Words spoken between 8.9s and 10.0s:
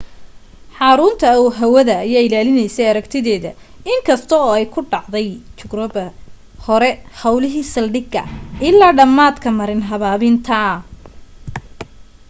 dhammaadka marin